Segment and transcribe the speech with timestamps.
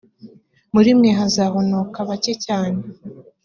[0.73, 2.81] muri mwe hazahonoka bake cyane,